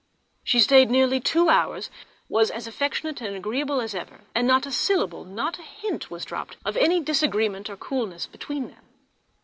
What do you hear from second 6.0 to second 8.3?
was dropped, of any disagreement or coolness